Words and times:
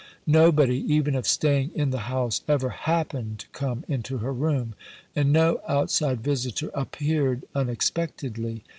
Nobody, 0.25 0.79
even 0.91 1.13
if 1.13 1.27
staying 1.27 1.73
in 1.75 1.91
the 1.91 1.99
house, 2.09 2.41
ever 2.47 2.69
happened 2.69 3.37
to 3.37 3.47
come 3.49 3.83
into 3.87 4.17
her 4.17 4.33
room, 4.33 4.73
and 5.15 5.31
no 5.31 5.61
outside 5.67 6.21
visitor 6.21 6.71
appeared 6.73 7.43
unexpectedly. 7.53 8.63